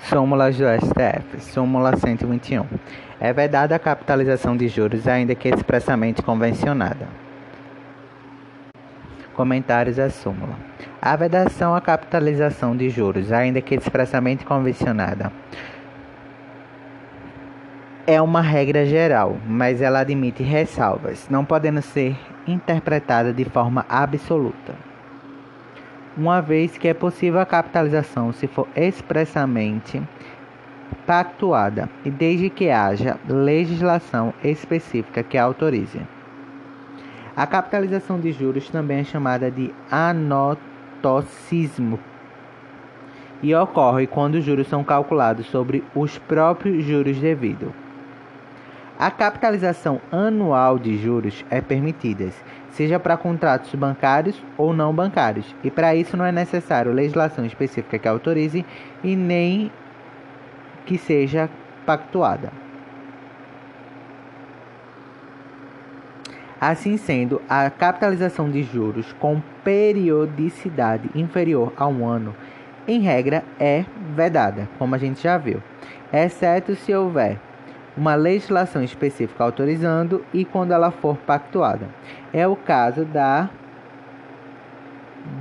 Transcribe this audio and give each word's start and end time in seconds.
Súmulas 0.00 0.56
do 0.56 0.64
STF. 0.64 1.40
Súmula 1.40 1.96
121. 1.96 2.64
É 3.20 3.32
vedada 3.32 3.74
a 3.74 3.78
capitalização 3.78 4.56
de 4.56 4.68
juros, 4.68 5.06
ainda 5.06 5.34
que 5.34 5.48
expressamente 5.48 6.22
convencionada. 6.22 7.08
Comentários 9.34 9.98
à 9.98 10.08
súmula. 10.08 10.54
A 11.02 11.14
vedação 11.16 11.74
à 11.74 11.80
capitalização 11.80 12.76
de 12.76 12.88
juros, 12.88 13.32
ainda 13.32 13.60
que 13.60 13.74
expressamente 13.74 14.44
convencionada, 14.44 15.32
é 18.06 18.22
uma 18.22 18.40
regra 18.40 18.86
geral, 18.86 19.36
mas 19.46 19.82
ela 19.82 20.00
admite 20.00 20.42
ressalvas, 20.42 21.28
não 21.28 21.44
podendo 21.44 21.82
ser 21.82 22.16
interpretada 22.46 23.32
de 23.32 23.44
forma 23.44 23.84
absoluta 23.88 24.87
uma 26.18 26.42
vez 26.42 26.76
que 26.76 26.88
é 26.88 26.94
possível 26.94 27.38
a 27.38 27.46
capitalização 27.46 28.32
se 28.32 28.48
for 28.48 28.66
expressamente 28.74 30.02
pactuada 31.06 31.88
e 32.04 32.10
desde 32.10 32.50
que 32.50 32.68
haja 32.68 33.16
legislação 33.28 34.34
específica 34.42 35.22
que 35.22 35.38
a 35.38 35.44
autorize. 35.44 36.00
A 37.36 37.46
capitalização 37.46 38.18
de 38.18 38.32
juros 38.32 38.68
também 38.68 38.98
é 38.98 39.04
chamada 39.04 39.48
de 39.48 39.72
anotocismo 39.90 42.00
e 43.40 43.54
ocorre 43.54 44.08
quando 44.08 44.34
os 44.34 44.44
juros 44.44 44.66
são 44.66 44.82
calculados 44.82 45.46
sobre 45.46 45.84
os 45.94 46.18
próprios 46.18 46.84
juros 46.84 47.18
devidos. 47.18 47.70
A 48.98 49.12
capitalização 49.12 50.00
anual 50.10 50.76
de 50.76 50.98
juros 50.98 51.44
é 51.48 51.60
permitida, 51.60 52.30
seja 52.70 52.98
para 52.98 53.16
contratos 53.16 53.72
bancários 53.76 54.42
ou 54.56 54.72
não 54.72 54.92
bancários, 54.92 55.54
e 55.62 55.70
para 55.70 55.94
isso 55.94 56.16
não 56.16 56.24
é 56.24 56.32
necessário 56.32 56.92
legislação 56.92 57.46
específica 57.46 57.96
que 57.96 58.08
autorize 58.08 58.66
e 59.04 59.14
nem 59.14 59.70
que 60.84 60.98
seja 60.98 61.48
pactuada. 61.86 62.52
Assim 66.60 66.96
sendo, 66.96 67.40
a 67.48 67.70
capitalização 67.70 68.50
de 68.50 68.64
juros 68.64 69.12
com 69.12 69.40
periodicidade 69.62 71.08
inferior 71.14 71.72
a 71.76 71.86
um 71.86 72.04
ano, 72.04 72.34
em 72.88 72.98
regra, 72.98 73.44
é 73.60 73.84
vedada, 74.16 74.68
como 74.76 74.96
a 74.96 74.98
gente 74.98 75.22
já 75.22 75.38
viu, 75.38 75.62
exceto 76.12 76.74
se 76.74 76.92
houver 76.92 77.38
uma 77.98 78.14
legislação 78.14 78.82
específica 78.82 79.42
autorizando 79.42 80.24
e 80.32 80.44
quando 80.44 80.70
ela 80.70 80.92
for 80.92 81.16
pactuada. 81.16 81.88
É 82.32 82.46
o 82.46 82.54
caso 82.54 83.04
da 83.04 83.50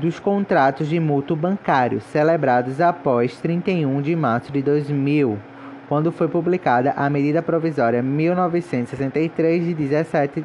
dos 0.00 0.18
contratos 0.18 0.88
de 0.88 0.98
mútuo 0.98 1.36
bancário 1.36 2.00
celebrados 2.00 2.80
após 2.80 3.38
31 3.40 4.00
de 4.00 4.16
março 4.16 4.50
de 4.50 4.62
2000, 4.62 5.38
quando 5.86 6.10
foi 6.10 6.28
publicada 6.28 6.92
a 6.96 7.08
medida 7.10 7.42
provisória 7.42 8.02
1963 8.02 9.64
de 9.64 9.74
17 9.74 10.44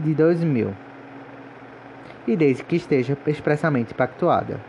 de 0.00 0.14
2000, 0.14 0.74
e 2.26 2.36
desde 2.36 2.64
que 2.64 2.76
esteja 2.76 3.16
expressamente 3.26 3.94
pactuada. 3.94 4.60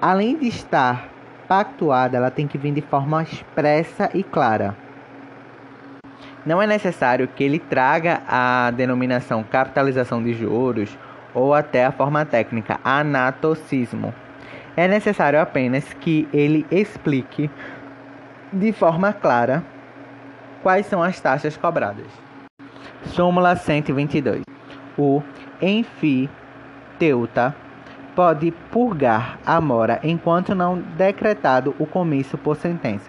Além 0.00 0.36
de 0.36 0.48
estar 0.48 1.13
pactuada 1.48 2.16
ela 2.16 2.30
tem 2.30 2.46
que 2.46 2.58
vir 2.58 2.72
de 2.72 2.80
forma 2.80 3.22
expressa 3.22 4.10
e 4.14 4.22
clara. 4.22 4.76
Não 6.44 6.60
é 6.60 6.66
necessário 6.66 7.26
que 7.26 7.42
ele 7.42 7.58
traga 7.58 8.22
a 8.28 8.70
denominação 8.70 9.42
capitalização 9.42 10.22
de 10.22 10.34
juros 10.34 10.96
ou 11.32 11.54
até 11.54 11.86
a 11.86 11.92
forma 11.92 12.24
técnica 12.24 12.78
anatocismo. 12.84 14.14
É 14.76 14.86
necessário 14.86 15.40
apenas 15.40 15.92
que 15.94 16.28
ele 16.32 16.66
explique 16.70 17.50
de 18.52 18.72
forma 18.72 19.12
clara 19.12 19.64
quais 20.62 20.86
são 20.86 21.02
as 21.02 21.18
taxas 21.20 21.56
cobradas. 21.56 22.06
Súmula 23.06 23.56
122. 23.56 24.42
O 24.98 25.22
enfiteuta 25.60 27.54
pode 28.14 28.50
purgar 28.70 29.38
a 29.44 29.60
mora 29.60 30.00
enquanto 30.02 30.54
não 30.54 30.78
decretado 30.78 31.74
o 31.78 31.86
comício 31.86 32.38
por 32.38 32.56
sentença. 32.56 33.02